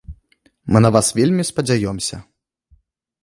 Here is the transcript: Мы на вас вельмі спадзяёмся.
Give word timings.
Мы 0.73 0.81
на 0.85 0.89
вас 0.95 1.07
вельмі 1.19 1.43
спадзяёмся. 1.51 2.15